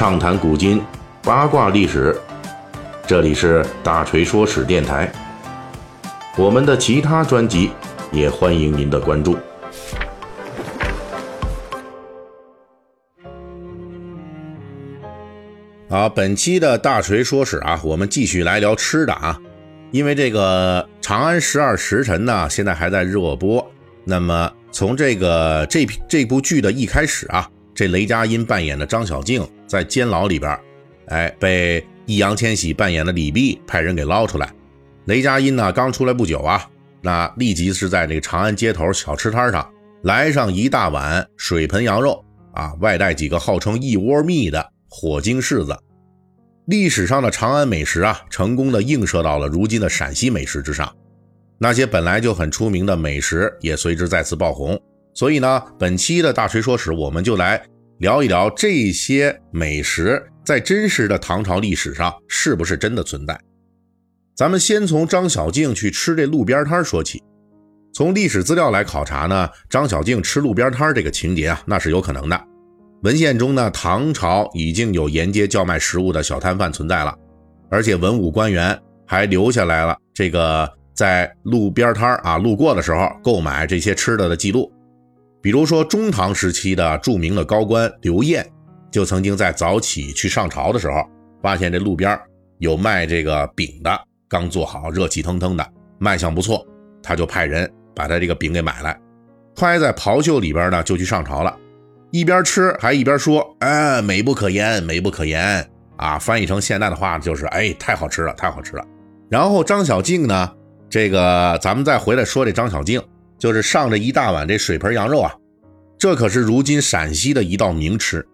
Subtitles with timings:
[0.00, 0.82] 畅谈古今，
[1.22, 2.18] 八卦历史。
[3.06, 5.12] 这里是大锤说史电台。
[6.38, 7.70] 我们的其他专辑
[8.10, 9.36] 也欢迎您的关注。
[15.90, 19.38] 好，本期的大锤说史啊，我们继续来聊吃的啊。
[19.90, 23.70] 因为这个《长安十二时辰》呢，现在还在热播。
[24.04, 27.46] 那么从这个这这部剧的一开始啊。
[27.80, 30.54] 这雷佳音扮演的张小静在监牢里边，
[31.06, 34.52] 哎，被易烊千玺扮演的李泌派人给捞出来。
[35.06, 36.68] 雷佳音呢刚出来不久啊，
[37.00, 39.66] 那立即是在这个长安街头小吃摊上
[40.02, 45.74] 来上一大碗水盆羊肉啊，外带几个号称一窝蜜的火晶柿子。
[46.66, 50.94] 历史上的长安美食啊，成功的映射到了如今的陕西美食之上，
[51.56, 54.78] 那些本来就很出名的美食也随之再次爆红。
[55.12, 57.60] 所以呢，本期的大锤说史，我们就来
[58.00, 63.38] 聊一聊这些美食在真实的唐朝历史上是不是真的存在。
[64.34, 67.22] 咱们先从张小静去吃这路边摊说起。
[67.92, 72.42] 从历史资料来考察呢，张小静吃路边摊这个情节啊，那是有可能的。
[73.02, 77.14] 文献中呢，唐朝已经有沿街叫卖食物的小摊贩存在了，
[77.70, 84.72] 而且文武官员还留下来了这个在路边摊啊路过的时候购买这些吃的的记录。
[85.42, 88.46] 比如说，中唐时期的著名的高官刘晏，
[88.90, 91.02] 就曾经在早起去上朝的时候，
[91.40, 92.18] 发现这路边
[92.58, 93.90] 有卖这个饼的，
[94.28, 95.66] 刚做好，热气腾腾的，
[95.98, 96.66] 卖相不错，
[97.02, 99.00] 他就派人把他这个饼给买来，
[99.54, 101.56] 揣在袍袖里边呢，就去上朝了，
[102.10, 108.84] 一边吃还一边说：“哎，美不可言，美不可言啊！”翻译成现代的话就是：“哎，太好吃了，太好吃了。”
[109.30, 110.52] 然后张小静呢，
[110.90, 113.02] 这个咱们再回来说这张小静。
[113.40, 115.34] 就是上着一大碗这水盆羊肉啊，
[115.98, 118.24] 这可是如今陕西的一道名吃。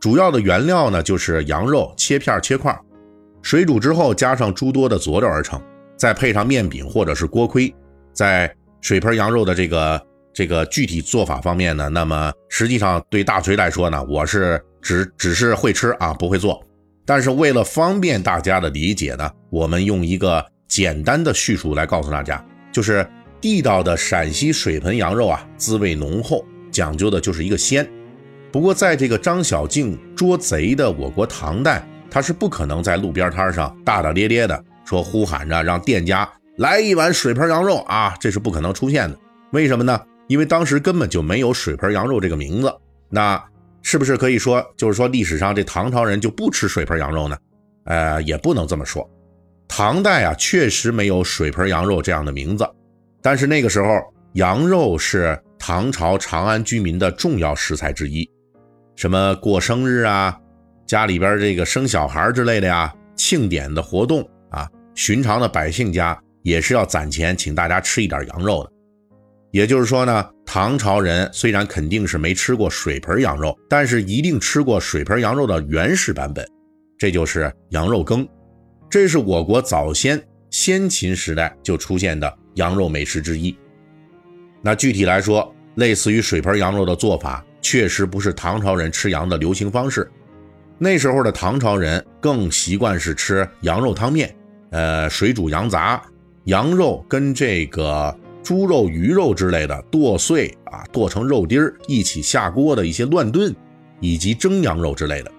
[0.00, 2.74] 主要的原料呢就是羊肉切片切块，
[3.42, 5.60] 水煮之后加上诸多的佐料而成，
[5.98, 7.72] 再配上面饼或者是锅盔。
[8.14, 8.50] 在
[8.80, 10.02] 水盆羊肉的这个
[10.32, 16.62] 这个具体做法方面呢，那么实际上对大锤来说呢，我是只只是会吃啊，不会做。
[17.04, 23.06] 但是为了方便大家的理解呢，我们用一个简单的叙述来告诉大家，就是。
[23.40, 27.88] 地道的陕西水盆羊肉啊，滋味浓厚，讲究的就是一个鲜。
[28.52, 39.18] 不过，在这个张小静捉贼的我国唐代，他是不可能在路边摊上大大咧咧的说呼喊着让店家来一碗水盆羊肉啊，这是不可能出现的。
[39.52, 40.00] 为什么呢？
[40.26, 42.74] 因为当时根本就没有水盆羊肉这个名字。
[43.08, 43.42] 那
[43.82, 47.36] 是不是可以说，就是说历史上这唐朝人就不吃水盆羊肉呢？
[47.84, 49.08] 呃，也不能这么说。
[49.68, 52.66] 唐代啊，确实没有水盆羊肉这样的名字。
[53.26, 54.00] 但是那个时候，
[54.34, 58.24] 羊肉是唐朝长安居民的重要食材之一，
[58.94, 60.38] 什么过生日啊，
[60.86, 68.70] 家里边这个生小孩之类的呀，庆典的活动啊，寻常的百姓家也是要攒钱请大家吃一点羊肉的。
[69.50, 76.46] 也就是说呢，唐朝人虽然肯定是没吃过水盆羊肉，但是一定吃过水盆羊肉的原始版本，
[76.96, 78.24] 这就是羊肉羹，
[78.88, 82.32] 这是我国早先先秦时代就出现的。
[82.56, 83.56] 羊肉美食之一。
[84.60, 90.10] 那具体来说，类似于水盆羊肉的做法，确实不是唐朝人吃羊的流行方式。
[90.78, 94.34] 那时候的唐朝人更习惯是吃羊肉汤面，
[94.70, 96.02] 呃，水煮羊杂，
[96.44, 103.54] 羊肉跟这个猪肉、鱼肉之类的剁碎啊，剁成肉丁儿一起下锅的一些乱炖，
[104.00, 105.32] 以及蒸羊肉之类的。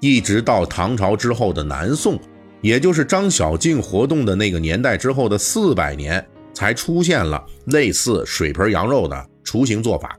[0.00, 2.18] 一直到唐朝之后的南宋，
[2.60, 6.24] 也就是张小静活动的那个年代之后的四百年。
[6.56, 10.18] 才出现了类似水盆羊肉的雏形做法，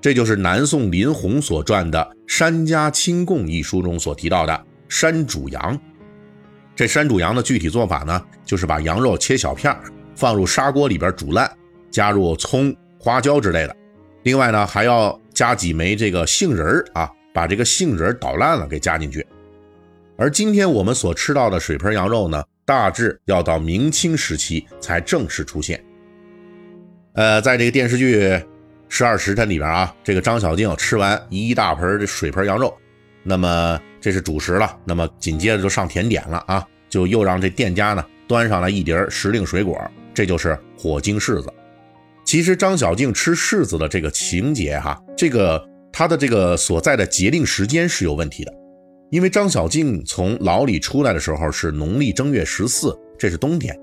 [0.00, 5.78] 这就是南宋林洪所撰的《山家清供》一书中所提到的山煮羊。
[6.74, 9.72] 这山煮羊的具体做法呢，就是把羊肉切小片，
[10.16, 11.48] 放入砂锅里边煮烂，
[11.92, 13.76] 加入葱、花椒之类的。
[14.24, 19.24] 另外呢，还要加几枚这个杏仁儿啊，把这个杏仁捣烂了给加进去。
[20.16, 22.42] 而今天我们所吃到的水盆羊肉呢？
[22.64, 25.82] 大致要到明清时期才正式出现。
[27.14, 28.18] 呃，在这个电视剧
[28.88, 32.74] 《十二时辰》里边啊，这个张小静吃完一大盆这水盆羊肉，
[33.22, 34.78] 那么这是主食了。
[34.84, 39.78] 那么紧接着就上甜点了啊，就又让这店家呢端上来一碟时令水果，
[40.14, 41.52] 这就是火晶柿子。
[42.24, 45.62] 其实张小静吃柿子的这个情节哈，这个
[45.92, 48.54] 她的这个所在的节令时间是有问题的。
[49.12, 53.78] 因为张小静从牢里出来的时候是农历正月十四，这是冬天，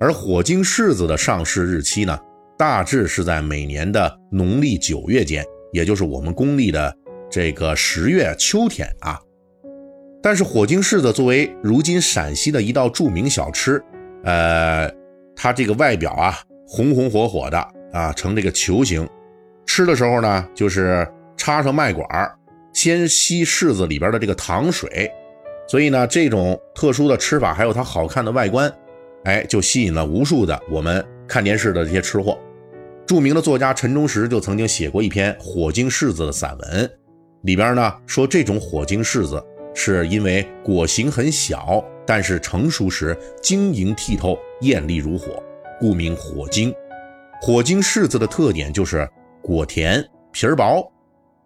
[0.00, 2.18] 而火晶柿子的上市日期呢，
[2.58, 6.92] 大致是在每年的农历九月间，也就是我们公历的
[7.30, 9.16] 这个十月秋天啊。
[10.20, 13.80] 但是火晶柿子作为如今陕西的一道著名小吃，
[14.24, 14.92] 呃，
[15.36, 16.36] 它这个外表啊
[16.66, 17.56] 红红火火的
[17.92, 19.08] 啊，呈这个球形，
[19.64, 21.06] 吃的时候呢，就是
[21.36, 22.36] 插上麦管儿
[22.72, 25.10] 先吸柿子里边的这个糖水，
[25.68, 28.72] 所以呢，这种特殊的吃法还有它好看的外观，
[29.24, 32.38] 哎，就吸引了无数的我们看电视的这些吃货。
[33.06, 36.90] 著名的作家陈忠实就曾经写过一篇火晶柿子的散文，
[37.42, 39.42] 里边呢说这种火晶柿子。
[39.74, 45.42] 是因为果形很小，但是成熟时晶莹剔透、艳丽如火，
[45.80, 46.74] 故名火晶。
[47.40, 49.08] 火晶柿子的特点就是
[49.40, 50.86] 果甜、皮儿薄。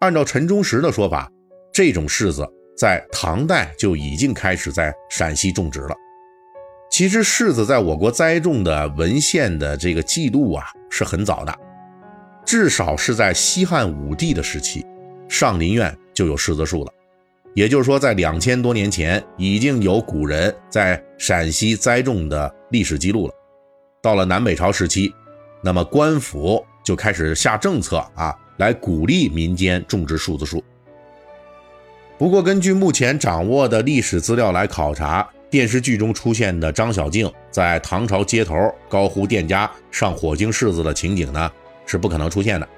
[0.00, 1.30] 按照陈忠实的说法，
[1.72, 5.94] 这种柿子在唐代就已经开始在陕西种植了。
[6.90, 11.54] 其实柿子在我国栽种的文献的这个记录啊是很早的，
[12.46, 14.84] 至少是在西汉武帝的时期，
[15.28, 16.92] 上林苑就有柿子树了。
[17.54, 23.34] 也就是说，在两千多年前，已经有古人在陕西栽种的历史记录了。
[24.00, 25.12] 到了南北朝时期，
[25.62, 30.62] 那么官府就开始下政策啊，来鼓励民间种植树子树。
[32.18, 38.54] 不过，根据目前掌握的历史资料来考察，电视剧中出现的张小静在唐朝街头
[38.86, 41.50] 高呼店家上火晶柿子的情景呢，
[41.86, 42.68] 是不可能出现的，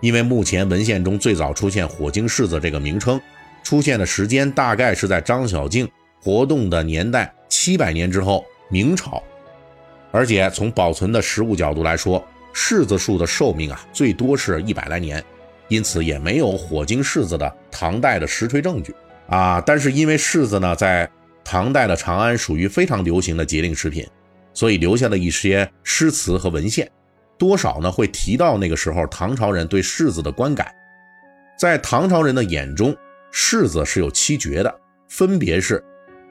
[0.00, 3.20] 因为目前文献中最早出现火晶柿子这个名称。
[3.62, 5.86] 出现的时间大概是在张小静
[6.22, 9.22] 活动的年代七百年之后，明朝。
[10.12, 12.24] 而且从保存的实物角度来说，
[12.56, 15.22] 柿子树的寿命啊，最多是一百来年，
[15.68, 18.94] 因此也没有火晶柿子的唐代的实锤证据
[19.28, 19.60] 啊。
[19.60, 21.08] 但是因为柿子呢，在
[21.44, 24.08] 唐代的长安属于非常流行的节令食品，
[24.54, 26.90] 所以留下了一些诗词和文献，
[27.36, 30.66] 多少呢会提到那个时候唐朝人对柿子的观感，
[31.58, 32.96] 在唐朝人的眼中。
[33.32, 34.74] 柿子是有七绝的，
[35.08, 35.84] 分别是：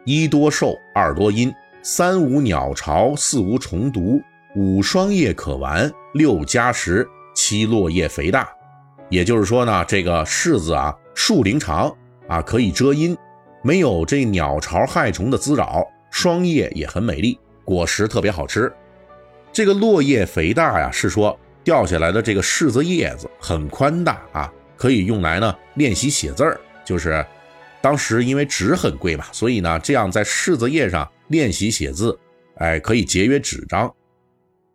[0.06, 4.20] 一多寿，二多阴，三无鸟巢，四无虫毒，
[4.56, 8.48] 五霜叶可玩，六加实，七落叶肥大。
[9.10, 11.94] 也就是说呢，这个柿子啊，树龄长
[12.30, 13.18] 啊，可以遮阴，
[13.62, 18.72] 没有这鸟巢害虫的滋扰，霜叶也很美丽，果实特别好吃。
[19.52, 26.58] 这个落叶肥大呀，是说掉下来的这个柿子叶子很宽大啊，可以用来呢练习写字儿。
[26.86, 27.26] 就是
[27.82, 32.18] 当时因为纸很贵嘛，所以呢，这样在柿子叶上练习写字，
[32.56, 33.94] 哎，可以节约纸张。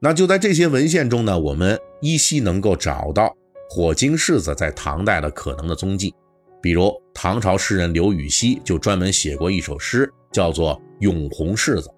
[0.01, 3.37] 那就在这些文献中呢，我们依稀能够找到
[3.69, 6.15] 火晶柿子在唐代的可能的踪迹。
[6.63, 11.89] 比如唐朝诗人刘禹锡就专门写过一首诗，叫做《咏红柿子》，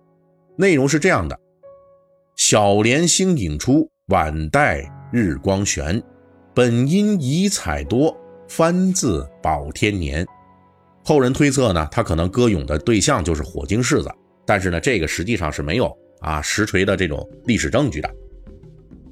[0.56, 1.38] 内容是这样的：
[2.36, 4.82] 小莲星影出，晚带
[5.12, 6.02] 日光悬，
[6.54, 8.16] 本因遗彩多。
[8.48, 10.26] 翻字保天年，
[11.04, 14.10] 后人推测呢，他可能歌咏的对象就是火晶柿子，
[14.44, 15.90] 但是呢，这个实际上是没有
[16.22, 18.10] 啊实锤的这种历史证据的。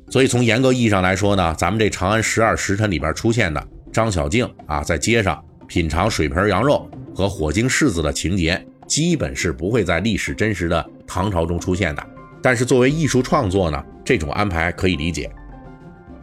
[0.09, 3.63] 所以从严格意义上来说呢，咱们这《长安十二时辰》里边出现的
[3.93, 12.07] 张小静啊在街上品尝水盆羊肉和火晶柿子的情节，基本是不会在历史真实的唐朝中出现的。
[12.41, 15.31] 但是作为艺术创作呢，这种安排可以理解。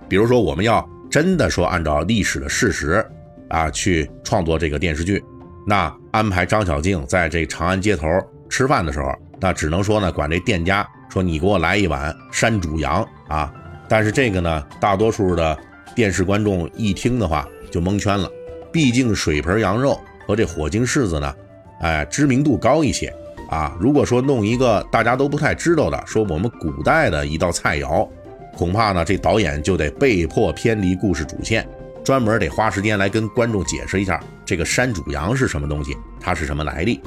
[0.10, 0.84] 比如说，我们要。
[1.10, 3.04] 真的说按照历史的事实
[3.48, 5.24] 啊去创作这个电视剧，
[5.66, 8.06] 那安排张小静在这长安街头
[8.50, 13.54] 吃饭的时候，那只能说呢管这店家说你给我来一碗山煮羊啊。
[13.88, 15.58] 但是这个呢，大多数的
[15.96, 18.30] 电视观众一听的话就蒙圈了，
[18.72, 21.34] 毕竟水盆羊肉和这火晶柿子呢，
[21.82, 23.14] 哎知名度高一些
[23.50, 23.76] 啊。
[23.80, 28.08] 如果说弄一个大家都不太知道的，说我们古代的一道菜肴。
[28.54, 31.64] 恐怕呢，这导演就得被迫偏离故事主线，
[32.04, 37.00] 专门得花时间来跟观众解释一下这个山煮羊是什么东西，它是什么来历。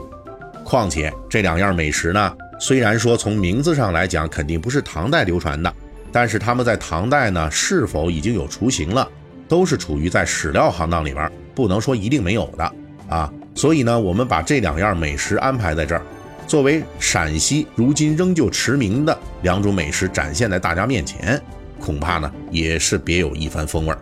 [0.71, 5.75] 况且这两样美食呢，虽然说从名字上来讲肯定不是唐代流传的，
[6.13, 9.09] 但是他们在唐代呢是否已经有雏形了，
[9.49, 12.73] 都是处于在史料行当里边，不能说一定没有的
[13.09, 13.33] 啊。
[13.53, 16.03] 所以呢，我们把这两样美食安排在这儿。
[16.47, 21.43] 作为陕西如今仍旧驰名的两种美食展现在大家面前，
[21.81, 23.99] 恐怕呢也是别有一番风味儿。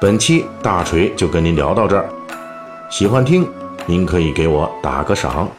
[0.00, 2.10] 本期大锤就跟您聊到这儿，
[2.90, 3.48] 喜欢听
[3.90, 5.50] 您可以给我打个赏。